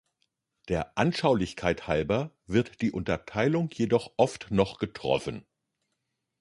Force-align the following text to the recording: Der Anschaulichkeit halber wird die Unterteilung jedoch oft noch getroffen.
Der 0.67 0.97
Anschaulichkeit 0.97 1.85
halber 1.87 2.31
wird 2.47 2.81
die 2.81 2.91
Unterteilung 2.91 3.69
jedoch 3.71 4.13
oft 4.17 4.49
noch 4.49 4.79
getroffen. 4.79 5.45